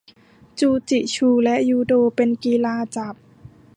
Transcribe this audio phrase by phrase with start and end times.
[0.59, 3.15] จูจิชูและ ยูโด เป็นกีฬาจับ